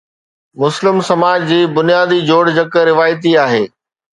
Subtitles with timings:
[0.61, 3.65] مسلم سماج جي بنيادي جوڙجڪ روايتي آهي.